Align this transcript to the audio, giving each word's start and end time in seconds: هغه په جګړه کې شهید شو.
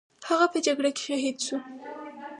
هغه 0.29 0.45
په 0.53 0.59
جګړه 0.65 0.89
کې 0.95 1.01
شهید 1.07 1.37
شو. 1.45 1.57